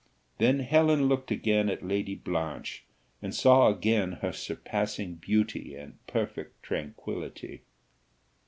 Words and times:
Then 0.39 0.61
Helen 0.61 1.07
looked 1.07 1.29
again 1.29 1.69
at 1.69 1.85
Lady 1.85 2.15
Blanche, 2.15 2.85
and 3.21 3.35
saw 3.35 3.67
again 3.67 4.13
her 4.23 4.31
surpassing 4.31 5.13
beauty 5.13 5.75
and 5.75 5.99
perfect 6.07 6.63
tranquillity. 6.63 7.61